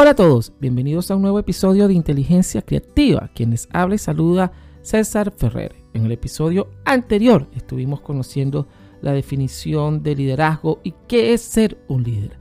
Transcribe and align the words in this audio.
Hola 0.00 0.10
a 0.10 0.14
todos, 0.14 0.52
bienvenidos 0.60 1.10
a 1.10 1.16
un 1.16 1.22
nuevo 1.22 1.40
episodio 1.40 1.88
de 1.88 1.94
Inteligencia 1.94 2.62
Creativa. 2.62 3.32
Quienes 3.34 3.68
habla 3.72 3.96
y 3.96 3.98
saluda 3.98 4.52
César 4.80 5.32
Ferrer. 5.36 5.74
En 5.92 6.06
el 6.06 6.12
episodio 6.12 6.68
anterior 6.84 7.48
estuvimos 7.56 8.00
conociendo 8.00 8.68
la 9.00 9.10
definición 9.10 10.04
de 10.04 10.14
liderazgo 10.14 10.78
y 10.84 10.94
qué 11.08 11.32
es 11.32 11.40
ser 11.40 11.82
un 11.88 12.04
líder. 12.04 12.38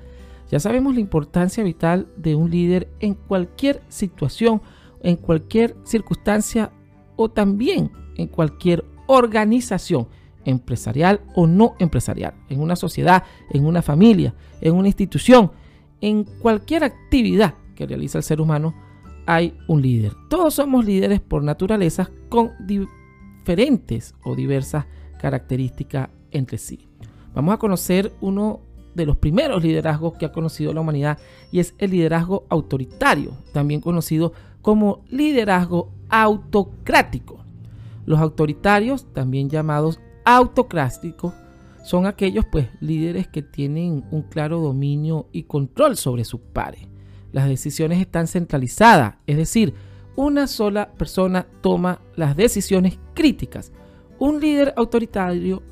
Ya 0.51 0.59
sabemos 0.59 0.93
la 0.93 1.00
importancia 1.01 1.64
vital 1.64 2.07
de 2.15 2.36
un 2.36 2.51
líder 2.51 2.89
en 3.00 3.15
cualquier 3.15 3.82
situación, 3.87 4.61
en 5.01 5.15
cualquier 5.15 5.75
circunstancia 5.83 6.71
o 7.15 7.28
también 7.28 7.92
en 8.18 8.28
cualquier 8.28 8.86
organización 9.07 10.07
empresarial 10.46 11.21
o 11.33 11.47
no 11.47 11.74
empresarial, 11.79 12.36
en 12.50 12.61
una 12.61 12.75
sociedad, 12.75 13.24
en 13.50 13.65
una 13.65 13.82
familia, 13.82 14.36
en 14.61 14.75
una 14.75 14.89
institución 14.89 15.54
en 16.01 16.24
cualquier 16.24 16.83
actividad 16.83 17.56
que 17.75 17.86
realiza 17.86 18.18
el 18.18 18.24
ser 18.24 18.42
humano 18.42 18.74
hay 19.25 19.57
un 19.68 19.82
líder. 19.82 20.14
Todos 20.29 20.56
somos 20.56 20.86
líderes 20.86 21.20
por 21.20 21.43
naturaleza 21.43 22.10
con 22.29 22.51
diferentes 22.65 24.15
o 24.23 24.36
diversas 24.36 24.86
características 25.20 26.10
entre 26.32 26.57
sí. 26.57 26.87
Vamos 27.33 27.54
a 27.54 27.57
conocer 27.57 28.14
uno 28.21 28.61
de 28.96 29.06
los 29.06 29.18
primeros 29.18 29.61
liderazgos 29.61 30.14
que 30.18 30.25
ha 30.25 30.32
conocido 30.32 30.73
la 30.73 30.82
humanidad 30.82 31.20
y 31.51 31.60
es 31.60 31.75
el 31.78 31.92
liderazgo 31.92 32.45
autoritario, 32.50 33.31
también 33.53 33.80
conocido 33.80 34.34
como 34.61 35.03
liderazgo 35.09 35.92
autocrático. 36.09 37.38
Los 38.06 38.20
autoritarios, 38.20 39.14
también 39.14 39.50
llamados 39.50 40.00
autocráticos, 40.25 41.34
son 41.88 42.05
aquellos 42.05 42.44
pues 42.44 42.67
líderes 42.81 43.30
que 43.30 43.41
tienen 43.41 44.03
un 44.11 44.23
claro 44.23 44.59
dominio 44.59 45.30
y 45.31 45.44
control 45.44 45.95
sobre 45.95 46.25
sus 46.25 46.41
pares. 46.41 46.81
Las 47.31 47.48
decisiones 47.48 48.02
están 48.02 48.28
centralizadas, 48.28 49.16
es 49.25 49.38
decir, 49.38 49.73
una 50.17 50.47
sola 50.47 50.92
persona 50.92 51.47
toma 51.62 52.02
las 52.17 52.36
decisiones 52.36 53.00
críticas. 53.14 53.72
Un 54.20 54.42
líder 54.42 54.73
autoritario 54.75 55.64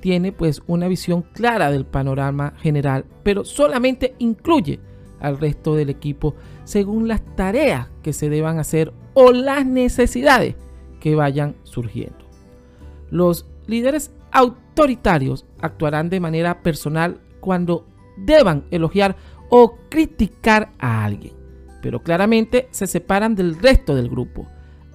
tiene 0.00 0.32
pues 0.32 0.62
una 0.66 0.88
visión 0.88 1.20
clara 1.20 1.70
del 1.70 1.84
panorama 1.84 2.54
general, 2.62 3.04
pero 3.22 3.44
solamente 3.44 4.14
incluye 4.20 4.80
al 5.20 5.36
resto 5.38 5.74
del 5.76 5.90
equipo 5.90 6.34
según 6.64 7.08
las 7.08 7.20
tareas 7.36 7.88
que 8.02 8.14
se 8.14 8.30
deban 8.30 8.58
hacer 8.58 8.94
o 9.12 9.32
las 9.32 9.66
necesidades 9.66 10.54
que 10.98 11.14
vayan 11.14 11.56
surgiendo. 11.64 12.24
Los 13.10 13.44
líderes 13.66 14.12
autoritarios 14.30 15.44
actuarán 15.60 16.10
de 16.10 16.20
manera 16.20 16.62
personal 16.62 17.20
cuando 17.40 17.86
deban 18.16 18.64
elogiar 18.70 19.16
o 19.48 19.76
criticar 19.88 20.72
a 20.78 21.04
alguien, 21.04 21.34
pero 21.80 22.02
claramente 22.02 22.68
se 22.70 22.86
separan 22.86 23.34
del 23.34 23.58
resto 23.58 23.94
del 23.94 24.08
grupo, 24.08 24.46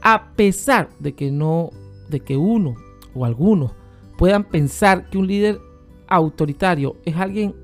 a 0.01 0.33
pesar 0.35 0.89
de 0.99 1.13
que 1.13 1.31
no 1.31 1.69
de 2.09 2.19
que 2.19 2.37
uno 2.37 2.75
o 3.15 3.25
algunos 3.25 3.71
puedan 4.17 4.43
pensar 4.43 5.09
que 5.09 5.17
un 5.17 5.27
líder 5.27 5.59
autoritario 6.07 6.97
es 7.05 7.15
alguien 7.15 7.55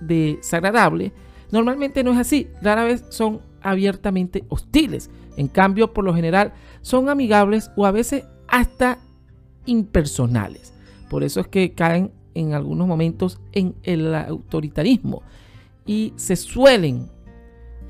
desagradable, 0.00 1.12
normalmente 1.50 2.02
no 2.04 2.12
es 2.12 2.18
así, 2.18 2.48
rara 2.62 2.84
vez 2.84 3.04
son 3.10 3.40
abiertamente 3.60 4.44
hostiles, 4.48 5.10
en 5.36 5.48
cambio 5.48 5.92
por 5.92 6.04
lo 6.04 6.14
general 6.14 6.52
son 6.80 7.08
amigables 7.08 7.70
o 7.76 7.84
a 7.84 7.90
veces 7.90 8.24
hasta 8.46 8.98
impersonales. 9.66 10.72
Por 11.10 11.22
eso 11.22 11.40
es 11.40 11.48
que 11.48 11.72
caen 11.72 12.12
en 12.38 12.54
algunos 12.54 12.86
momentos 12.86 13.40
en 13.52 13.74
el 13.82 14.14
autoritarismo 14.14 15.22
y 15.84 16.12
se 16.16 16.36
suelen 16.36 17.08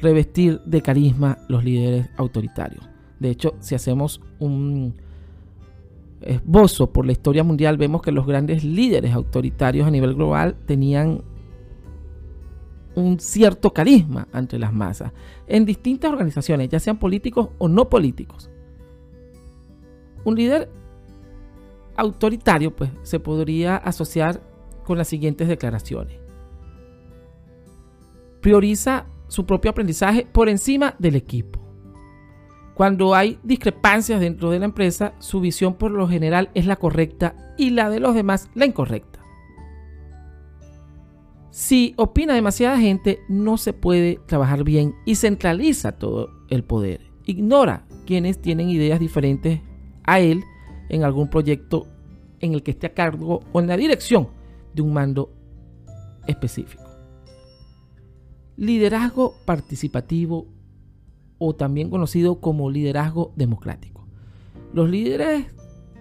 revestir 0.00 0.60
de 0.64 0.80
carisma 0.80 1.38
los 1.48 1.64
líderes 1.64 2.08
autoritarios. 2.16 2.88
De 3.20 3.30
hecho, 3.30 3.54
si 3.60 3.74
hacemos 3.74 4.20
un 4.38 4.94
esbozo 6.22 6.92
por 6.92 7.04
la 7.04 7.12
historia 7.12 7.44
mundial, 7.44 7.76
vemos 7.76 8.00
que 8.00 8.12
los 8.12 8.26
grandes 8.26 8.64
líderes 8.64 9.12
autoritarios 9.12 9.87
a 9.87 9.91
nivel 9.91 10.14
global 10.14 10.56
tenían 10.66 11.22
un 12.94 13.20
cierto 13.20 13.72
carisma 13.72 14.26
entre 14.32 14.58
las 14.58 14.72
masas 14.72 15.12
en 15.47 15.64
distintas 15.64 16.10
organizaciones, 16.10 16.69
ya 16.69 16.81
sean 16.81 16.98
políticos 16.98 17.50
o 17.58 17.69
no 17.69 17.88
políticos. 17.88 18.50
Un 20.25 20.37
líder 20.37 20.70
autoritario, 21.98 22.75
pues 22.75 22.91
se 23.03 23.20
podría 23.20 23.76
asociar 23.76 24.41
con 24.84 24.97
las 24.97 25.09
siguientes 25.09 25.48
declaraciones. 25.48 26.19
Prioriza 28.41 29.06
su 29.26 29.44
propio 29.44 29.72
aprendizaje 29.72 30.26
por 30.32 30.48
encima 30.48 30.94
del 30.98 31.16
equipo. 31.16 31.60
Cuando 32.75 33.14
hay 33.14 33.41
discrepancias 33.42 34.20
dentro 34.20 34.50
de 34.50 34.60
la 34.60 34.66
empresa, 34.66 35.14
su 35.19 35.41
visión 35.41 35.75
por 35.75 35.91
lo 35.91 36.08
general 36.08 36.48
es 36.54 36.64
la 36.64 36.76
correcta 36.76 37.34
y 37.58 37.70
la 37.70 37.91
de 37.91 37.98
los 37.98 38.14
demás 38.14 38.48
la 38.54 38.66
incorrecta. 38.66 39.19
Si 41.50 41.94
opina 41.97 42.34
demasiada 42.34 42.78
gente, 42.78 43.19
no 43.28 43.56
se 43.56 43.72
puede 43.72 44.20
trabajar 44.26 44.62
bien 44.62 44.94
y 45.04 45.16
centraliza 45.16 45.98
todo 45.98 46.31
el 46.48 46.62
poder. 46.62 47.10
Ignora 47.26 47.84
quienes 48.06 48.41
tienen 48.41 48.70
ideas 48.70 49.00
diferentes 49.00 49.60
a 50.04 50.20
él 50.20 50.44
en 50.88 51.04
algún 51.04 51.28
proyecto 51.28 51.87
en 52.41 52.54
el 52.54 52.62
que 52.62 52.72
esté 52.72 52.88
a 52.88 52.94
cargo 52.94 53.41
o 53.53 53.60
en 53.60 53.66
la 53.66 53.76
dirección 53.76 54.28
de 54.75 54.82
un 54.82 54.93
mando 54.93 55.32
específico. 56.26 56.84
Liderazgo 58.56 59.34
participativo 59.44 60.47
o 61.38 61.54
también 61.54 61.91
conocido 61.91 62.41
como 62.41 62.71
liderazgo 62.71 63.32
democrático. 63.37 64.06
Los 64.72 64.91
líderes 64.91 65.47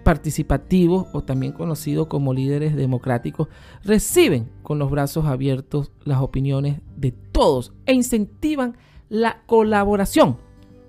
participativos 0.04 1.06
o 1.12 1.22
también 1.22 1.52
conocidos 1.52 2.06
como 2.06 2.32
líderes 2.32 2.74
democráticos 2.74 3.48
reciben 3.84 4.50
con 4.62 4.78
los 4.78 4.90
brazos 4.90 5.26
abiertos 5.26 5.92
las 6.04 6.20
opiniones 6.20 6.80
de 6.96 7.12
todos 7.12 7.72
e 7.86 7.92
incentivan 7.92 8.76
la 9.08 9.42
colaboración 9.46 10.38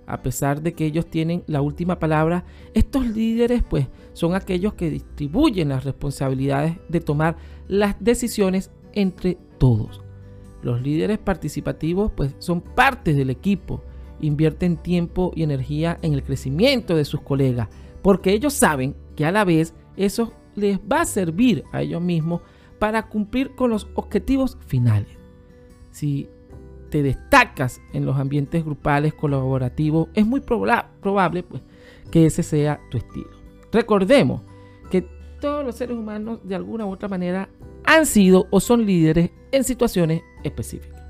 a 0.09 0.21
pesar 0.23 0.61
de 0.61 0.73
que 0.73 0.85
ellos 0.85 1.05
tienen 1.05 1.43
la 1.47 1.61
última 1.61 1.99
palabra, 1.99 2.43
estos 2.73 3.07
líderes 3.07 3.63
pues 3.63 3.87
son 4.13 4.33
aquellos 4.33 4.73
que 4.73 4.89
distribuyen 4.89 5.69
las 5.69 5.83
responsabilidades 5.83 6.77
de 6.89 6.99
tomar 6.99 7.37
las 7.67 7.95
decisiones 7.99 8.71
entre 8.93 9.37
todos. 9.59 10.01
Los 10.63 10.81
líderes 10.81 11.19
participativos 11.19 12.11
pues 12.11 12.35
son 12.39 12.61
parte 12.61 13.13
del 13.13 13.29
equipo, 13.29 13.83
invierten 14.19 14.77
tiempo 14.77 15.31
y 15.35 15.43
energía 15.43 15.97
en 16.01 16.13
el 16.13 16.23
crecimiento 16.23 16.95
de 16.95 17.05
sus 17.05 17.21
colegas, 17.21 17.69
porque 18.01 18.33
ellos 18.33 18.53
saben 18.53 18.95
que 19.15 19.25
a 19.25 19.31
la 19.31 19.45
vez 19.45 19.75
eso 19.95 20.33
les 20.55 20.79
va 20.79 21.01
a 21.01 21.05
servir 21.05 21.63
a 21.71 21.81
ellos 21.81 22.01
mismos 22.01 22.41
para 22.79 23.07
cumplir 23.07 23.55
con 23.55 23.69
los 23.69 23.87
objetivos 23.93 24.57
finales. 24.65 25.17
Te 26.89 27.03
destacas 27.03 27.81
en 27.93 28.05
los 28.05 28.17
ambientes 28.17 28.65
grupales 28.65 29.13
colaborativos, 29.13 30.09
es 30.13 30.25
muy 30.25 30.41
probable 30.41 31.43
pues, 31.43 31.61
que 32.11 32.25
ese 32.25 32.43
sea 32.43 32.79
tu 32.89 32.97
estilo. 32.97 33.29
Recordemos 33.71 34.41
que 34.89 35.07
todos 35.39 35.63
los 35.63 35.75
seres 35.75 35.97
humanos 35.97 36.39
de 36.43 36.55
alguna 36.55 36.85
u 36.85 36.91
otra 36.91 37.07
manera 37.07 37.49
han 37.85 38.05
sido 38.05 38.47
o 38.51 38.59
son 38.59 38.85
líderes 38.85 39.31
en 39.51 39.63
situaciones 39.63 40.21
específicas. 40.43 41.01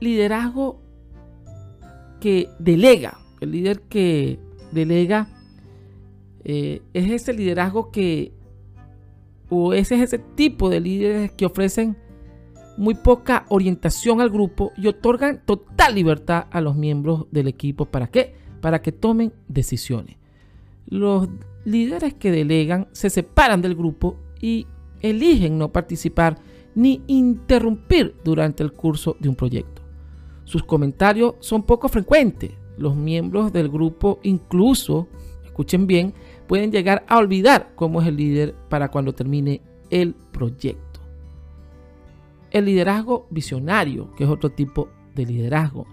Liderazgo 0.00 0.80
que 2.20 2.48
delega, 2.58 3.18
el 3.40 3.52
líder 3.52 3.80
que 3.82 4.38
delega 4.72 5.28
eh, 6.44 6.82
es 6.94 7.10
ese 7.10 7.32
liderazgo 7.32 7.90
que, 7.90 8.32
o 9.48 9.74
ese 9.74 9.96
es 9.96 10.02
ese 10.02 10.18
tipo 10.18 10.70
de 10.70 10.80
líderes 10.80 11.32
que 11.32 11.46
ofrecen 11.46 11.96
muy 12.78 12.94
poca 12.94 13.44
orientación 13.48 14.20
al 14.20 14.30
grupo 14.30 14.72
y 14.76 14.86
otorgan 14.86 15.42
total 15.44 15.96
libertad 15.96 16.46
a 16.50 16.60
los 16.60 16.76
miembros 16.76 17.26
del 17.32 17.48
equipo. 17.48 17.86
¿Para 17.86 18.06
qué? 18.06 18.36
Para 18.60 18.80
que 18.80 18.92
tomen 18.92 19.32
decisiones. 19.48 20.16
Los 20.86 21.28
líderes 21.64 22.14
que 22.14 22.30
delegan 22.30 22.86
se 22.92 23.10
separan 23.10 23.60
del 23.60 23.74
grupo 23.74 24.16
y 24.40 24.68
eligen 25.00 25.58
no 25.58 25.72
participar 25.72 26.38
ni 26.76 27.02
interrumpir 27.08 28.14
durante 28.24 28.62
el 28.62 28.72
curso 28.72 29.16
de 29.18 29.28
un 29.28 29.34
proyecto. 29.34 29.82
Sus 30.44 30.62
comentarios 30.62 31.34
son 31.40 31.64
poco 31.64 31.88
frecuentes. 31.88 32.52
Los 32.78 32.94
miembros 32.94 33.52
del 33.52 33.68
grupo 33.68 34.20
incluso, 34.22 35.08
escuchen 35.44 35.88
bien, 35.88 36.14
pueden 36.46 36.70
llegar 36.70 37.04
a 37.08 37.18
olvidar 37.18 37.72
cómo 37.74 38.00
es 38.00 38.06
el 38.06 38.16
líder 38.16 38.54
para 38.68 38.88
cuando 38.88 39.12
termine 39.12 39.62
el 39.90 40.14
proyecto 40.14 40.87
el 42.50 42.64
liderazgo 42.64 43.26
visionario, 43.30 44.14
que 44.14 44.24
es 44.24 44.30
otro 44.30 44.50
tipo 44.50 44.88
de 45.14 45.26
liderazgo. 45.26 45.86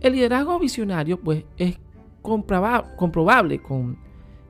El 0.00 0.14
liderazgo 0.14 0.58
visionario, 0.58 1.20
pues, 1.20 1.44
es 1.56 1.78
comprobable 2.22 3.60
con 3.60 3.98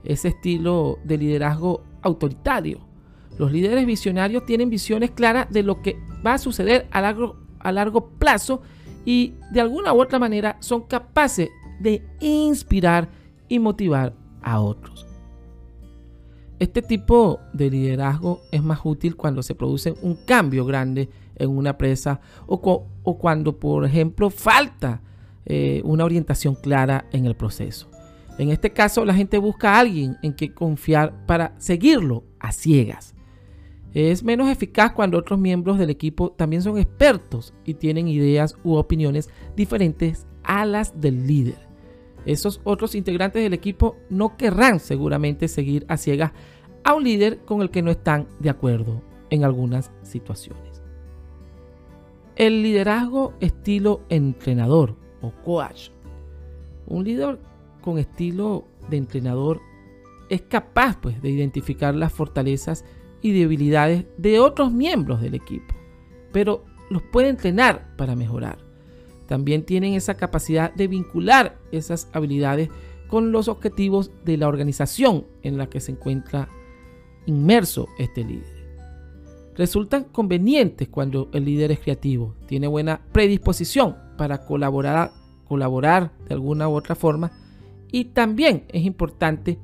ese 0.04 0.28
estilo 0.28 0.98
de 1.04 1.18
liderazgo 1.18 1.82
autoritario. 2.02 2.80
Los 3.38 3.52
líderes 3.52 3.84
visionarios 3.86 4.46
tienen 4.46 4.70
visiones 4.70 5.10
claras 5.10 5.50
de 5.50 5.62
lo 5.62 5.82
que 5.82 5.98
va 6.24 6.34
a 6.34 6.38
suceder 6.38 6.86
a 6.90 7.00
largo, 7.00 7.36
a 7.58 7.72
largo 7.72 8.08
plazo 8.08 8.62
y 9.04 9.34
de 9.52 9.60
alguna 9.60 9.92
u 9.92 10.00
otra 10.00 10.18
manera 10.18 10.56
son 10.60 10.82
capaces 10.82 11.50
de 11.80 12.02
inspirar 12.20 13.08
y 13.48 13.58
motivar 13.58 14.14
a 14.42 14.60
otros. 14.60 15.05
Este 16.58 16.80
tipo 16.80 17.40
de 17.52 17.70
liderazgo 17.70 18.40
es 18.50 18.62
más 18.62 18.80
útil 18.82 19.14
cuando 19.14 19.42
se 19.42 19.54
produce 19.54 19.94
un 20.00 20.14
cambio 20.14 20.64
grande 20.64 21.10
en 21.34 21.50
una 21.50 21.70
empresa 21.70 22.20
o, 22.46 22.86
cuando, 23.18 23.58
por 23.58 23.84
ejemplo, 23.84 24.30
falta 24.30 25.02
eh, 25.44 25.82
una 25.84 26.04
orientación 26.04 26.54
clara 26.54 27.04
en 27.12 27.26
el 27.26 27.36
proceso. 27.36 27.90
En 28.38 28.50
este 28.50 28.70
caso, 28.70 29.04
la 29.04 29.14
gente 29.14 29.36
busca 29.36 29.74
a 29.74 29.80
alguien 29.80 30.16
en 30.22 30.32
que 30.32 30.54
confiar 30.54 31.26
para 31.26 31.54
seguirlo 31.58 32.24
a 32.40 32.52
ciegas. 32.52 33.14
Es 33.92 34.22
menos 34.22 34.48
eficaz 34.48 34.92
cuando 34.92 35.18
otros 35.18 35.38
miembros 35.38 35.78
del 35.78 35.90
equipo 35.90 36.30
también 36.30 36.62
son 36.62 36.78
expertos 36.78 37.52
y 37.64 37.74
tienen 37.74 38.08
ideas 38.08 38.56
u 38.64 38.74
opiniones 38.76 39.28
diferentes 39.56 40.26
a 40.42 40.64
las 40.64 40.98
del 41.00 41.26
líder 41.26 41.65
esos 42.26 42.60
otros 42.64 42.94
integrantes 42.94 43.42
del 43.42 43.54
equipo 43.54 43.96
no 44.10 44.36
querrán 44.36 44.80
seguramente 44.80 45.48
seguir 45.48 45.86
a 45.88 45.96
ciegas 45.96 46.32
a 46.84 46.94
un 46.94 47.04
líder 47.04 47.38
con 47.38 47.62
el 47.62 47.70
que 47.70 47.82
no 47.82 47.90
están 47.90 48.26
de 48.40 48.50
acuerdo 48.50 49.00
en 49.30 49.44
algunas 49.44 49.90
situaciones. 50.02 50.82
El 52.34 52.62
liderazgo 52.62 53.32
estilo 53.40 54.02
entrenador 54.08 54.96
o 55.22 55.30
coach. 55.44 55.90
Un 56.86 57.04
líder 57.04 57.38
con 57.80 57.98
estilo 57.98 58.66
de 58.90 58.98
entrenador 58.98 59.60
es 60.28 60.42
capaz 60.42 61.00
pues, 61.00 61.22
de 61.22 61.30
identificar 61.30 61.94
las 61.94 62.12
fortalezas 62.12 62.84
y 63.22 63.32
debilidades 63.32 64.04
de 64.18 64.38
otros 64.40 64.72
miembros 64.72 65.20
del 65.20 65.34
equipo, 65.34 65.74
pero 66.32 66.64
los 66.90 67.02
puede 67.02 67.28
entrenar 67.28 67.96
para 67.96 68.14
mejorar 68.14 68.65
también 69.26 69.64
tienen 69.64 69.94
esa 69.94 70.16
capacidad 70.16 70.72
de 70.74 70.88
vincular 70.88 71.58
esas 71.72 72.08
habilidades 72.12 72.70
con 73.08 73.32
los 73.32 73.48
objetivos 73.48 74.10
de 74.24 74.36
la 74.36 74.48
organización 74.48 75.26
en 75.42 75.58
la 75.58 75.68
que 75.68 75.80
se 75.80 75.92
encuentra 75.92 76.48
inmerso 77.26 77.88
este 77.98 78.24
líder. 78.24 78.56
Resultan 79.54 80.04
convenientes 80.04 80.88
cuando 80.88 81.30
el 81.32 81.44
líder 81.44 81.72
es 81.72 81.80
creativo, 81.80 82.34
tiene 82.46 82.66
buena 82.66 83.00
predisposición 83.12 83.96
para 84.18 84.44
colaborar, 84.44 85.12
colaborar 85.46 86.12
de 86.28 86.34
alguna 86.34 86.68
u 86.68 86.74
otra 86.74 86.94
forma 86.94 87.32
y 87.90 88.06
también 88.06 88.64
es 88.68 88.84
importante 88.84 89.58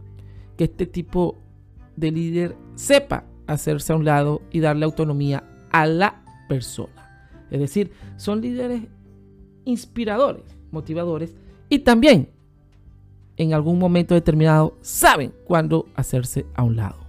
que 0.57 0.65
este 0.65 0.87
tipo 0.87 1.39
de 1.97 2.11
líder 2.11 2.57
sepa 2.75 3.27
hacerse 3.47 3.93
a 3.93 3.97
un 3.97 4.05
lado 4.05 4.43
y 4.51 4.61
darle 4.61 4.85
autonomía 4.85 5.45
a 5.71 5.87
la 5.87 6.25
persona. 6.49 7.47
Es 7.51 7.61
decir, 7.61 7.93
son 8.17 8.41
líderes 8.41 8.83
inspiradores, 9.65 10.45
motivadores 10.71 11.35
y 11.69 11.81
también 11.81 12.29
en 13.37 13.55
algún 13.55 13.79
momento 13.79 14.15
determinado 14.15 14.77
saben 14.81 15.33
cuándo 15.45 15.87
hacerse 15.95 16.47
a 16.55 16.63
un 16.63 16.77
lado. 16.77 17.01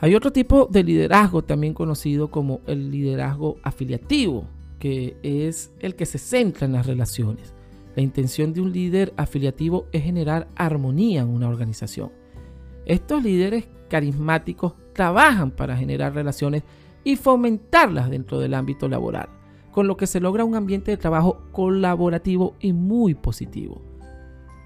Hay 0.00 0.14
otro 0.14 0.32
tipo 0.32 0.66
de 0.66 0.84
liderazgo 0.84 1.42
también 1.42 1.72
conocido 1.72 2.30
como 2.30 2.60
el 2.66 2.90
liderazgo 2.90 3.56
afiliativo, 3.62 4.46
que 4.78 5.16
es 5.22 5.72
el 5.80 5.94
que 5.94 6.04
se 6.04 6.18
centra 6.18 6.66
en 6.66 6.72
las 6.72 6.86
relaciones. 6.86 7.54
La 7.94 8.02
intención 8.02 8.52
de 8.52 8.60
un 8.60 8.72
líder 8.72 9.14
afiliativo 9.16 9.86
es 9.92 10.02
generar 10.02 10.48
armonía 10.54 11.22
en 11.22 11.28
una 11.28 11.48
organización. 11.48 12.12
Estos 12.84 13.22
líderes 13.22 13.68
carismáticos 13.88 14.74
trabajan 14.92 15.50
para 15.50 15.76
generar 15.76 16.14
relaciones 16.14 16.62
y 17.04 17.16
fomentarlas 17.16 18.10
dentro 18.10 18.38
del 18.38 18.52
ámbito 18.52 18.88
laboral 18.88 19.35
con 19.76 19.88
lo 19.88 19.98
que 19.98 20.06
se 20.06 20.20
logra 20.20 20.42
un 20.42 20.54
ambiente 20.54 20.90
de 20.90 20.96
trabajo 20.96 21.42
colaborativo 21.52 22.56
y 22.60 22.72
muy 22.72 23.14
positivo. 23.14 23.82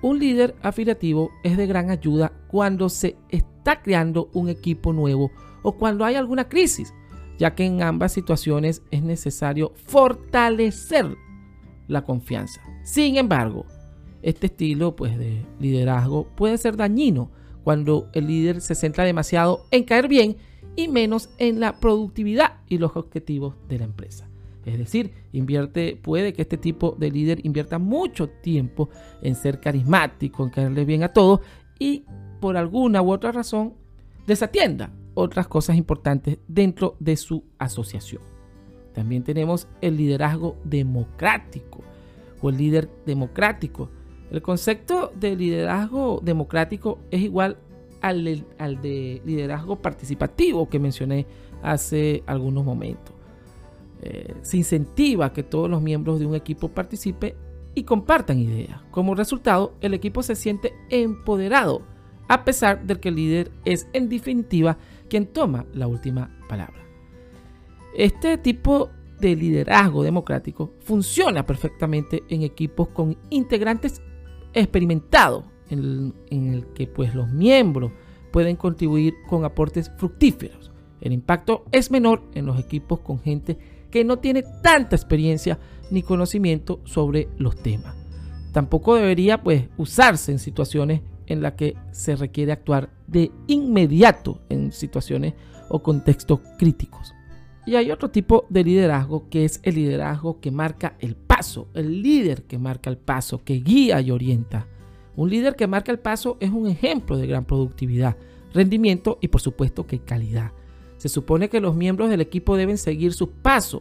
Un 0.03 0.21
líder 0.21 0.55
afiliativo 0.63 1.33
es 1.43 1.57
de 1.57 1.67
gran 1.67 1.91
ayuda 1.91 2.33
cuando 2.47 2.89
se 2.89 3.17
está 3.29 3.83
creando 3.83 4.31
un 4.35 4.49
equipo 4.49 4.93
nuevo 4.93 5.33
o 5.65 5.73
cuando 5.73 6.05
hay 6.05 6.15
alguna 6.15 6.49
crisis, 6.49 6.95
ya 7.39 7.57
que 7.57 7.67
en 7.67 7.83
ambas 7.83 8.13
situaciones 8.13 8.85
es 8.93 9.03
necesario 9.03 9.73
fortalecer 9.89 11.17
la 11.89 12.05
confianza. 12.05 12.61
Sin 12.85 13.17
embargo, 13.17 13.67
este 14.23 14.47
estilo 14.47 14.95
pues, 14.95 15.19
de 15.19 15.45
liderazgo 15.59 16.29
puede 16.37 16.57
ser 16.57 16.77
dañino 16.77 17.33
cuando 17.65 18.09
el 18.13 18.29
líder 18.29 18.61
se 18.61 18.77
centra 18.77 19.03
demasiado 19.03 19.65
en 19.73 19.83
caer 19.83 20.07
bien 20.07 20.37
y 20.77 20.87
menos 20.87 21.31
en 21.39 21.59
la 21.59 21.81
productividad 21.81 22.61
y 22.69 22.79
los 22.79 22.95
objetivos 22.95 23.57
de 23.67 23.81
la 23.81 23.87
empresa. 23.87 24.30
Es 24.71 24.79
decir, 24.79 25.13
invierte, 25.33 25.99
puede 26.01 26.33
que 26.33 26.43
este 26.43 26.57
tipo 26.57 26.97
de 26.99 27.11
líder 27.11 27.45
invierta 27.45 27.79
mucho 27.79 28.29
tiempo 28.29 28.89
en 29.23 29.35
ser 29.35 29.61
carismático, 29.61 30.45
en 30.45 30.51
caerle 30.51 30.85
bien 30.85 31.03
a 31.03 31.13
todos 31.13 31.41
y 31.79 32.05
por 32.41 32.57
alguna 32.57 33.03
u 33.03 33.11
otra 33.11 33.33
razón 33.33 33.75
desatienda 34.27 34.93
otras 35.15 35.49
cosas 35.49 35.77
importantes 35.77 36.39
dentro 36.47 36.97
de 37.01 37.17
su 37.17 37.45
asociación. 37.59 38.23
También 38.95 39.25
tenemos 39.25 39.69
el 39.81 39.97
liderazgo 39.97 40.57
democrático 40.65 41.83
o 42.41 42.51
el 42.51 42.57
líder 42.57 42.89
democrático. 43.07 43.91
El 44.31 44.43
concepto 44.43 45.13
de 45.19 45.37
liderazgo 45.37 46.21
democrático 46.23 46.99
es 47.11 47.23
igual 47.23 47.59
al, 48.01 48.47
al 48.59 48.81
de 48.81 49.21
liderazgo 49.25 49.77
participativo 49.77 50.69
que 50.69 50.79
mencioné 50.79 51.27
hace 51.63 52.23
algunos 52.27 52.65
momentos. 52.65 53.20
Eh, 54.03 54.35
se 54.43 54.57
incentiva 54.57 55.33
que 55.33 55.43
todos 55.43 55.69
los 55.69 55.83
miembros 55.83 56.19
de 56.19 56.27
un 56.27 56.35
equipo 56.35 56.69
participen 56.69 57.35
y 57.75 57.85
compartan 57.85 58.39
ideas. 58.39 58.81
Como 58.91 59.15
resultado, 59.15 59.75
el 59.81 59.95
equipo 59.95 60.23
se 60.23 60.37
siente 60.37 60.73
empoderado, 60.89 61.83
a 62.29 62.45
pesar 62.45 62.87
de 62.87 62.99
que 62.99 63.11
el 63.11 63.17
líder 63.17 63.53
es 63.65 63.89
en 63.93 64.09
definitiva 64.09 64.79
quien 65.09 65.27
toma 65.27 65.67
la 65.75 65.87
última 65.87 66.37
palabra. 66.49 66.81
Este 67.95 68.39
tipo 68.39 68.91
de 69.21 69.37
liderazgo 69.37 70.03
democrático 70.03 70.73
funciona 70.81 71.45
perfectamente 71.45 72.23
en 72.29 72.43
equipos 72.43 72.89
con 72.89 73.17
integrantes 73.29 74.01
experimentados, 74.55 75.45
en 75.69 76.15
el, 76.31 76.67
que 76.75 76.87
pues 76.87 77.15
los 77.15 77.29
miembros 77.29 77.93
pueden 78.33 78.57
contribuir 78.57 79.15
con 79.29 79.45
aportes 79.45 79.91
fructíferos. 79.99 80.73
El 81.01 81.13
impacto 81.13 81.65
es 81.71 81.91
menor 81.91 82.23
en 82.35 82.47
los 82.47 82.59
equipos 82.59 83.01
con 83.01 83.21
gente 83.21 83.59
que 83.91 84.05
no 84.05 84.19
tiene 84.19 84.45
tanta 84.63 84.97
experiencia 84.97 85.59
ni 85.91 86.03
conocimiento 86.03 86.81
sobre 86.85 87.29
los 87.39 87.57
temas. 87.57 87.97
Tampoco 88.53 88.95
debería 88.95 89.43
pues 89.43 89.69
usarse 89.77 90.33
en 90.33 90.39
situaciones 90.39 91.03
en 91.27 91.43
las 91.43 91.55
que 91.55 91.77
se 91.93 92.17
requiere 92.17 92.53
actuar 92.53 92.91
de 93.07 93.31
inmediato 93.47 94.41
en 94.49 94.73
situaciones 94.73 95.35
o 95.69 95.83
contextos 95.83 96.41
críticos. 96.59 97.15
Y 97.67 97.77
hay 97.77 97.91
otro 97.91 98.11
tipo 98.11 98.47
de 98.49 98.65
liderazgo 98.65 99.29
que 99.29 99.45
es 99.45 99.61
el 99.63 99.77
liderazgo 99.77 100.41
que 100.41 100.51
marca 100.51 100.97
el 100.99 101.15
paso, 101.15 101.69
el 101.75 102.03
líder 102.03 102.45
que 102.45 102.59
marca 102.59 102.91
el 102.91 102.99
paso, 102.99 103.45
que 103.45 103.61
guía 103.61 104.01
y 104.01 104.11
orienta. 104.11 104.67
Un 105.15 105.31
líder 105.31 105.55
que 105.55 105.67
marca 105.67 105.93
el 105.93 105.99
paso 105.99 106.37
es 106.41 106.51
un 106.51 106.67
ejemplo 106.67 107.17
de 107.17 107.27
gran 107.27 107.45
productividad, 107.45 108.17
rendimiento 108.53 109.19
y 109.21 109.29
por 109.29 109.41
supuesto 109.41 109.87
que 109.87 110.01
calidad. 110.01 110.53
Se 111.01 111.09
supone 111.09 111.49
que 111.49 111.63
los 111.63 111.75
miembros 111.75 112.11
del 112.11 112.21
equipo 112.21 112.59
deben 112.59 112.77
seguir 112.77 113.15
sus 113.15 113.31
pasos. 113.31 113.81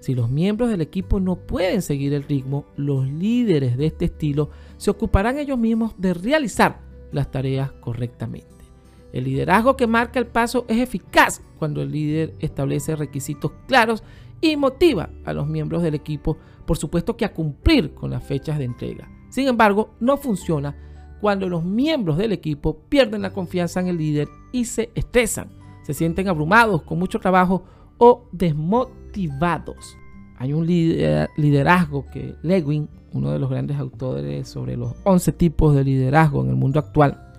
Si 0.00 0.14
los 0.14 0.28
miembros 0.28 0.68
del 0.68 0.82
equipo 0.82 1.18
no 1.18 1.36
pueden 1.36 1.80
seguir 1.80 2.12
el 2.12 2.24
ritmo, 2.24 2.66
los 2.76 3.08
líderes 3.08 3.78
de 3.78 3.86
este 3.86 4.04
estilo 4.04 4.50
se 4.76 4.90
ocuparán 4.90 5.38
ellos 5.38 5.58
mismos 5.58 5.94
de 5.96 6.12
realizar 6.12 6.82
las 7.10 7.30
tareas 7.30 7.72
correctamente. 7.80 8.66
El 9.14 9.24
liderazgo 9.24 9.78
que 9.78 9.86
marca 9.86 10.18
el 10.18 10.26
paso 10.26 10.66
es 10.68 10.76
eficaz 10.76 11.40
cuando 11.58 11.80
el 11.80 11.90
líder 11.90 12.34
establece 12.38 12.96
requisitos 12.96 13.50
claros 13.66 14.02
y 14.42 14.54
motiva 14.58 15.08
a 15.24 15.32
los 15.32 15.46
miembros 15.46 15.82
del 15.82 15.94
equipo, 15.94 16.36
por 16.66 16.76
supuesto 16.76 17.16
que 17.16 17.24
a 17.24 17.32
cumplir 17.32 17.94
con 17.94 18.10
las 18.10 18.22
fechas 18.22 18.58
de 18.58 18.64
entrega. 18.64 19.08
Sin 19.30 19.48
embargo, 19.48 19.94
no 20.00 20.18
funciona 20.18 20.76
cuando 21.22 21.48
los 21.48 21.64
miembros 21.64 22.18
del 22.18 22.32
equipo 22.32 22.76
pierden 22.90 23.22
la 23.22 23.32
confianza 23.32 23.80
en 23.80 23.86
el 23.86 23.96
líder 23.96 24.28
y 24.52 24.66
se 24.66 24.90
estresan 24.94 25.57
se 25.88 25.94
sienten 25.94 26.28
abrumados 26.28 26.82
con 26.82 26.98
mucho 26.98 27.18
trabajo 27.18 27.64
o 27.96 28.28
desmotivados. 28.30 29.96
Hay 30.36 30.52
un 30.52 30.66
liderazgo 30.66 32.04
que 32.12 32.34
Lewin, 32.42 32.90
uno 33.14 33.30
de 33.30 33.38
los 33.38 33.48
grandes 33.48 33.78
autores 33.78 34.46
sobre 34.48 34.76
los 34.76 34.92
11 35.04 35.32
tipos 35.32 35.74
de 35.74 35.84
liderazgo 35.84 36.44
en 36.44 36.50
el 36.50 36.56
mundo 36.56 36.78
actual, 36.78 37.32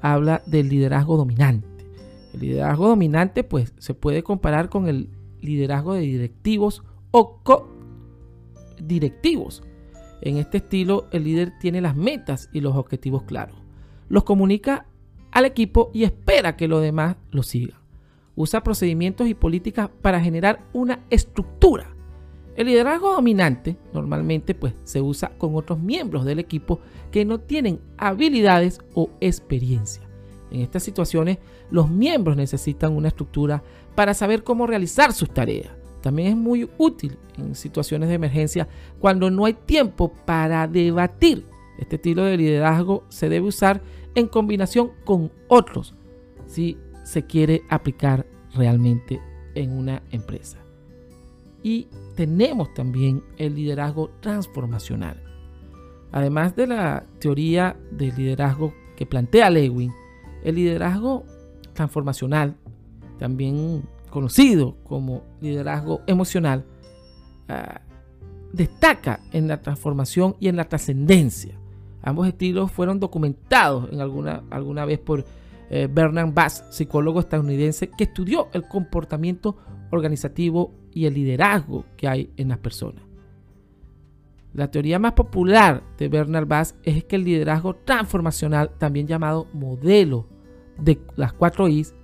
habla 0.00 0.42
del 0.46 0.68
liderazgo 0.68 1.16
dominante. 1.16 1.68
El 2.34 2.40
liderazgo 2.40 2.88
dominante 2.88 3.44
pues 3.44 3.72
se 3.78 3.94
puede 3.94 4.24
comparar 4.24 4.68
con 4.68 4.88
el 4.88 5.08
liderazgo 5.40 5.94
de 5.94 6.00
directivos 6.00 6.82
o 7.12 7.38
co-directivos. 8.80 9.62
En 10.22 10.38
este 10.38 10.56
estilo 10.56 11.06
el 11.12 11.22
líder 11.22 11.52
tiene 11.60 11.80
las 11.80 11.94
metas 11.94 12.50
y 12.52 12.62
los 12.62 12.74
objetivos 12.74 13.22
claros. 13.22 13.54
Los 14.08 14.24
comunica 14.24 14.86
al 15.30 15.44
equipo 15.44 15.92
y 15.94 16.02
espera 16.02 16.56
que 16.56 16.66
los 16.66 16.82
demás 16.82 17.14
lo 17.30 17.44
sigan 17.44 17.80
usa 18.36 18.62
procedimientos 18.62 19.28
y 19.28 19.34
políticas 19.34 19.90
para 20.00 20.20
generar 20.20 20.64
una 20.72 21.00
estructura. 21.10 21.94
El 22.54 22.66
liderazgo 22.66 23.12
dominante 23.12 23.76
normalmente 23.94 24.54
pues, 24.54 24.74
se 24.84 25.00
usa 25.00 25.32
con 25.38 25.54
otros 25.56 25.78
miembros 25.78 26.24
del 26.24 26.38
equipo 26.38 26.80
que 27.10 27.24
no 27.24 27.40
tienen 27.40 27.80
habilidades 27.96 28.80
o 28.94 29.10
experiencia. 29.20 30.02
En 30.50 30.60
estas 30.60 30.82
situaciones, 30.82 31.38
los 31.70 31.88
miembros 31.88 32.36
necesitan 32.36 32.94
una 32.94 33.08
estructura 33.08 33.62
para 33.94 34.12
saber 34.12 34.44
cómo 34.44 34.66
realizar 34.66 35.12
sus 35.14 35.30
tareas. 35.30 35.72
También 36.02 36.28
es 36.28 36.36
muy 36.36 36.68
útil 36.76 37.16
en 37.38 37.54
situaciones 37.54 38.10
de 38.10 38.16
emergencia 38.16 38.68
cuando 38.98 39.30
no 39.30 39.46
hay 39.46 39.54
tiempo 39.54 40.12
para 40.26 40.68
debatir. 40.68 41.46
Este 41.78 41.96
estilo 41.96 42.24
de 42.24 42.36
liderazgo 42.36 43.04
se 43.08 43.30
debe 43.30 43.46
usar 43.46 43.80
en 44.14 44.28
combinación 44.28 44.90
con 45.04 45.32
otros 45.48 45.94
si 46.52 46.76
se 47.02 47.26
quiere 47.26 47.62
aplicar 47.68 48.26
realmente 48.54 49.20
en 49.54 49.72
una 49.72 50.02
empresa. 50.10 50.58
Y 51.62 51.88
tenemos 52.16 52.74
también 52.74 53.22
el 53.38 53.54
liderazgo 53.54 54.10
transformacional. 54.20 55.22
Además 56.10 56.56
de 56.56 56.66
la 56.66 57.06
teoría 57.18 57.76
del 57.90 58.14
liderazgo 58.16 58.74
que 58.96 59.06
plantea 59.06 59.50
Lewin, 59.50 59.92
el 60.42 60.56
liderazgo 60.56 61.24
transformacional, 61.72 62.56
también 63.18 63.84
conocido 64.10 64.76
como 64.84 65.22
liderazgo 65.40 66.02
emocional, 66.06 66.64
ah, 67.48 67.80
destaca 68.52 69.20
en 69.32 69.48
la 69.48 69.62
transformación 69.62 70.36
y 70.38 70.48
en 70.48 70.56
la 70.56 70.68
trascendencia. 70.68 71.58
Ambos 72.02 72.26
estilos 72.26 72.70
fueron 72.70 73.00
documentados 73.00 73.90
en 73.92 74.00
alguna, 74.00 74.42
alguna 74.50 74.84
vez 74.84 74.98
por 74.98 75.24
eh, 75.74 75.88
Bernard 75.90 76.34
Bass, 76.34 76.66
psicólogo 76.68 77.20
estadounidense 77.20 77.88
que 77.88 78.04
estudió 78.04 78.48
el 78.52 78.68
comportamiento 78.68 79.56
organizativo 79.90 80.74
y 80.92 81.06
el 81.06 81.14
liderazgo 81.14 81.86
que 81.96 82.06
hay 82.06 82.30
en 82.36 82.50
las 82.50 82.58
personas. 82.58 83.02
La 84.52 84.70
teoría 84.70 84.98
más 84.98 85.12
popular 85.12 85.82
de 85.96 86.08
Bernard 86.08 86.46
Bass 86.46 86.74
es 86.82 87.04
que 87.04 87.16
el 87.16 87.24
liderazgo 87.24 87.74
transformacional, 87.74 88.72
también 88.76 89.06
llamado 89.06 89.46
modelo 89.54 90.28
de 90.76 91.00
las 91.16 91.32
cuatro 91.32 91.68
I's, 91.68 91.94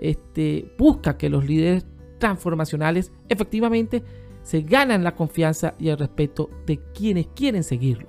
este, 0.00 0.74
busca 0.78 1.18
que 1.18 1.28
los 1.28 1.44
líderes 1.44 1.84
transformacionales 2.16 3.12
efectivamente 3.28 4.02
se 4.42 4.62
ganan 4.62 5.04
la 5.04 5.14
confianza 5.14 5.74
y 5.78 5.90
el 5.90 5.98
respeto 5.98 6.48
de 6.64 6.80
quienes 6.94 7.26
quieren 7.34 7.62
seguirlo. 7.62 8.08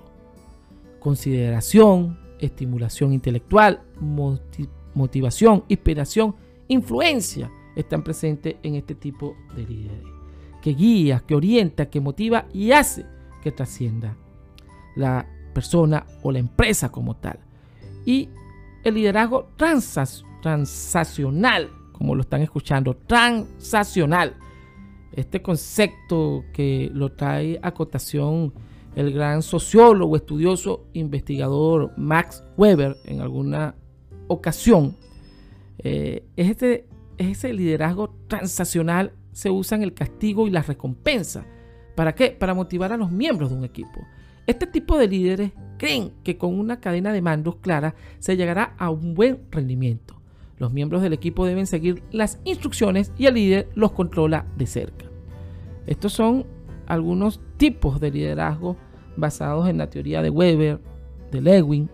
Consideración, 1.01 2.17
estimulación 2.39 3.12
intelectual, 3.12 3.81
motivación, 4.93 5.63
inspiración, 5.67 6.35
influencia 6.67 7.51
están 7.75 8.03
presentes 8.03 8.55
en 8.63 8.75
este 8.75 8.95
tipo 8.95 9.35
de 9.55 9.65
líderes. 9.65 10.07
Que 10.62 10.73
guía, 10.73 11.23
que 11.25 11.35
orienta, 11.35 11.89
que 11.89 12.00
motiva 12.00 12.45
y 12.53 12.71
hace 12.71 13.05
que 13.41 13.51
trascienda 13.51 14.15
la 14.95 15.27
persona 15.53 16.05
o 16.21 16.31
la 16.31 16.39
empresa 16.39 16.89
como 16.89 17.15
tal. 17.15 17.39
Y 18.05 18.29
el 18.83 18.93
liderazgo 18.95 19.50
transaccional, 19.57 21.69
como 21.91 22.15
lo 22.15 22.21
están 22.21 22.41
escuchando, 22.41 22.95
transaccional. 22.95 24.38
Este 25.12 25.41
concepto 25.41 26.45
que 26.53 26.89
lo 26.93 27.12
trae 27.12 27.59
a 27.62 27.73
cotación 27.73 28.53
el 28.95 29.12
gran 29.12 29.41
sociólogo, 29.41 30.15
estudioso, 30.15 30.85
investigador 30.93 31.91
Max 31.97 32.43
Weber 32.57 32.95
en 33.05 33.21
alguna 33.21 33.75
ocasión, 34.27 34.96
eh, 35.80 36.25
es 36.36 36.50
este, 36.50 36.88
ese 37.18 37.53
liderazgo 37.53 38.15
transaccional 38.27 39.13
se 39.32 39.50
usa 39.50 39.75
en 39.77 39.84
el 39.84 39.94
castigo 39.94 40.48
y 40.48 40.51
la 40.51 40.62
recompensa. 40.62 41.46
¿Para 41.96 42.15
qué? 42.15 42.32
Para 42.32 42.53
motivar 42.53 42.94
a 42.94 42.98
los 42.98 43.12
miembros 43.12 43.50
de 43.50 43.58
un 43.58 43.63
equipo. 43.63 44.06
Este 44.48 44.68
tipo 44.68 44.98
de 44.98 45.08
líderes 45.08 45.51
creen 45.77 46.12
que 46.24 46.38
con 46.38 46.60
una 46.60 46.80
cadena 46.80 47.13
de 47.13 47.22
mandos 47.22 47.58
clara 47.58 47.96
se 48.20 48.36
llegará 48.36 48.75
a 48.77 48.89
un 48.89 49.13
buen 49.13 49.39
rendimiento. 49.51 50.15
Los 50.58 50.72
miembros 50.72 51.01
del 51.01 51.13
equipo 51.13 51.46
deben 51.46 51.68
seguir 51.68 52.03
las 52.12 52.39
instrucciones 52.44 53.12
y 53.18 53.25
el 53.25 53.36
líder 53.36 53.70
los 53.75 53.92
controla 53.92 54.46
de 54.56 54.68
cerca. 54.68 55.06
Estos 55.88 56.13
son 56.13 56.46
algunos 56.88 57.39
tipos 57.58 58.00
de 58.00 58.12
liderazgo 58.12 58.77
basados 59.18 59.68
en 59.70 59.77
la 59.77 59.89
teoría 59.89 60.22
de 60.22 60.30
Weber, 60.30 60.80
de 61.32 61.42
Lewin, 61.42 61.89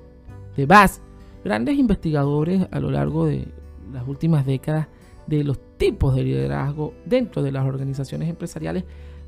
de 0.55 0.65
Bass, 0.65 1.01
grandes 1.43 1.77
investigadores 1.77 2.67
a 2.71 2.79
lo 2.79 2.91
largo 2.91 3.25
de 3.25 3.47
las 3.91 4.07
últimas 4.07 4.45
décadas 4.45 4.87
de 5.27 5.43
los 5.43 5.59
tipos 5.77 6.15
de 6.15 6.23
liderazgo 6.23 6.93
dentro 7.05 7.43
de 7.43 7.51
las 7.51 7.65
organizaciones 7.65 8.29
empresariales, 8.29 8.83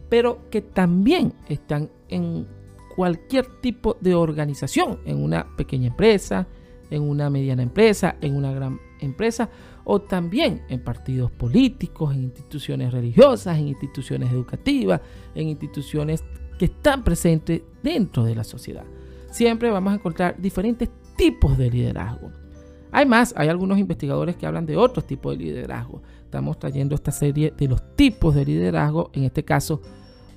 pero 0.09 0.49
que 0.49 0.61
también 0.61 1.33
están 1.47 1.89
en 2.09 2.47
cualquier 2.95 3.45
tipo 3.61 3.97
de 4.01 4.15
organización, 4.15 4.99
en 5.05 5.23
una 5.23 5.55
pequeña 5.55 5.87
empresa, 5.87 6.47
en 6.89 7.03
una 7.03 7.29
mediana 7.29 7.63
empresa, 7.63 8.17
en 8.21 8.35
una 8.35 8.51
gran 8.51 8.79
empresa 8.99 9.49
o 9.83 10.01
también 10.01 10.63
en 10.69 10.83
partidos 10.83 11.31
políticos, 11.31 12.13
en 12.13 12.23
instituciones 12.23 12.91
religiosas, 12.91 13.57
en 13.57 13.69
instituciones 13.69 14.31
educativas, 14.31 15.01
en 15.33 15.47
instituciones 15.47 16.23
que 16.59 16.65
están 16.65 17.03
presentes 17.03 17.61
dentro 17.81 18.23
de 18.23 18.35
la 18.35 18.43
sociedad. 18.43 18.83
Siempre 19.31 19.71
vamos 19.71 19.93
a 19.93 19.95
encontrar 19.95 20.39
diferentes 20.39 20.89
tipos 21.21 21.55
de 21.55 21.69
liderazgo. 21.69 22.31
Hay 22.91 23.05
más, 23.05 23.31
hay 23.37 23.47
algunos 23.47 23.77
investigadores 23.77 24.35
que 24.37 24.47
hablan 24.47 24.65
de 24.65 24.75
otros 24.75 25.05
tipos 25.05 25.37
de 25.37 25.43
liderazgo. 25.43 26.01
Estamos 26.23 26.57
trayendo 26.57 26.95
esta 26.95 27.11
serie 27.11 27.53
de 27.55 27.67
los 27.67 27.95
tipos 27.95 28.33
de 28.33 28.43
liderazgo. 28.43 29.11
En 29.13 29.25
este 29.25 29.45
caso, 29.45 29.83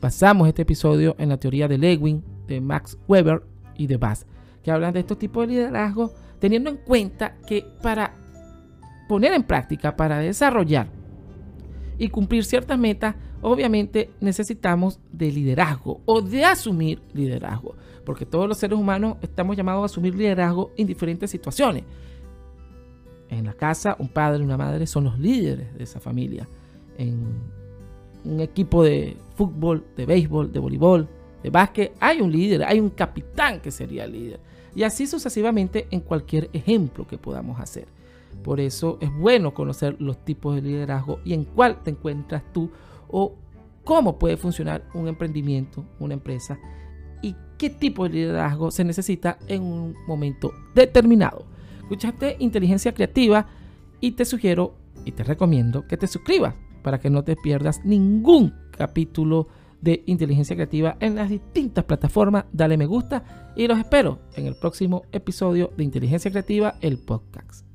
basamos 0.02 0.46
este 0.46 0.60
episodio 0.60 1.16
en 1.18 1.30
la 1.30 1.38
teoría 1.38 1.68
de 1.68 1.78
Lewin, 1.78 2.22
de 2.46 2.60
Max 2.60 2.98
Weber 3.08 3.42
y 3.76 3.86
de 3.86 3.96
Bass, 3.96 4.26
que 4.62 4.70
hablan 4.70 4.92
de 4.92 5.00
estos 5.00 5.18
tipos 5.18 5.46
de 5.46 5.54
liderazgo, 5.54 6.12
teniendo 6.38 6.68
en 6.68 6.76
cuenta 6.76 7.38
que 7.46 7.64
para 7.82 8.12
poner 9.08 9.32
en 9.32 9.44
práctica, 9.44 9.96
para 9.96 10.18
desarrollar 10.18 10.88
y 11.96 12.10
cumplir 12.10 12.44
ciertas 12.44 12.78
metas, 12.78 13.14
obviamente 13.44 14.10
necesitamos 14.20 14.98
de 15.12 15.30
liderazgo 15.30 16.00
o 16.06 16.22
de 16.22 16.44
asumir 16.44 17.00
liderazgo, 17.12 17.74
porque 18.04 18.24
todos 18.24 18.48
los 18.48 18.56
seres 18.56 18.78
humanos 18.78 19.18
estamos 19.20 19.54
llamados 19.54 19.82
a 19.82 19.86
asumir 19.86 20.14
liderazgo 20.14 20.70
en 20.78 20.86
diferentes 20.86 21.30
situaciones. 21.30 21.84
En 23.28 23.44
la 23.44 23.52
casa, 23.52 23.96
un 23.98 24.08
padre 24.08 24.40
y 24.40 24.46
una 24.46 24.56
madre 24.56 24.86
son 24.86 25.04
los 25.04 25.18
líderes 25.18 25.74
de 25.76 25.84
esa 25.84 26.00
familia. 26.00 26.48
En 26.96 27.22
un 28.24 28.40
equipo 28.40 28.82
de 28.82 29.16
fútbol, 29.36 29.84
de 29.94 30.06
béisbol, 30.06 30.50
de 30.50 30.58
voleibol, 30.60 31.08
de 31.42 31.50
básquet, 31.50 31.92
hay 32.00 32.22
un 32.22 32.32
líder, 32.32 32.64
hay 32.64 32.80
un 32.80 32.90
capitán 32.90 33.60
que 33.60 33.70
sería 33.70 34.04
el 34.04 34.12
líder. 34.12 34.40
Y 34.74 34.84
así 34.84 35.06
sucesivamente 35.06 35.86
en 35.90 36.00
cualquier 36.00 36.48
ejemplo 36.54 37.06
que 37.06 37.18
podamos 37.18 37.60
hacer. 37.60 37.86
Por 38.42 38.58
eso 38.58 38.96
es 39.02 39.14
bueno 39.14 39.52
conocer 39.52 39.96
los 39.98 40.24
tipos 40.24 40.54
de 40.54 40.62
liderazgo 40.62 41.20
y 41.24 41.34
en 41.34 41.44
cuál 41.44 41.82
te 41.82 41.90
encuentras 41.90 42.42
tú 42.52 42.70
o 43.08 43.36
cómo 43.84 44.18
puede 44.18 44.36
funcionar 44.36 44.84
un 44.94 45.08
emprendimiento, 45.08 45.84
una 46.00 46.14
empresa 46.14 46.58
y 47.22 47.36
qué 47.58 47.70
tipo 47.70 48.04
de 48.04 48.14
liderazgo 48.14 48.70
se 48.70 48.84
necesita 48.84 49.38
en 49.46 49.62
un 49.62 49.94
momento 50.06 50.52
determinado. 50.74 51.46
Escuchaste 51.78 52.36
inteligencia 52.38 52.92
creativa 52.92 53.46
y 54.00 54.12
te 54.12 54.24
sugiero 54.24 54.74
y 55.04 55.12
te 55.12 55.24
recomiendo 55.24 55.86
que 55.86 55.96
te 55.96 56.06
suscribas 56.06 56.54
para 56.82 56.98
que 56.98 57.10
no 57.10 57.24
te 57.24 57.36
pierdas 57.36 57.84
ningún 57.84 58.54
capítulo 58.70 59.48
de 59.80 60.02
inteligencia 60.06 60.56
creativa 60.56 60.96
en 61.00 61.14
las 61.14 61.28
distintas 61.28 61.84
plataformas. 61.84 62.46
Dale 62.52 62.76
me 62.76 62.86
gusta 62.86 63.52
y 63.54 63.66
los 63.66 63.78
espero 63.78 64.18
en 64.34 64.46
el 64.46 64.56
próximo 64.56 65.02
episodio 65.12 65.70
de 65.76 65.84
Inteligencia 65.84 66.30
Creativa, 66.30 66.76
el 66.80 66.98
podcast. 66.98 67.73